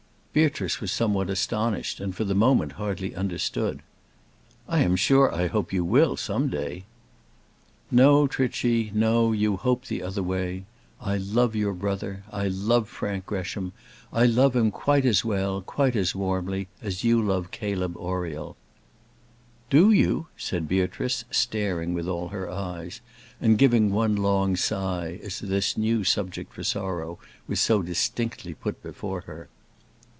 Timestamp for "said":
20.37-20.65